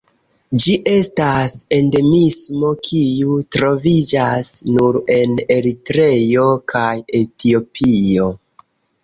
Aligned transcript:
Ĝi 0.61 0.71
estas 0.91 1.55
endemismo 1.75 2.71
kiu 2.87 3.35
troviĝas 3.57 4.49
nur 4.79 4.99
en 5.19 5.37
Eritreo 5.59 6.49
kaj 6.75 6.91
Etiopio. 7.23 8.29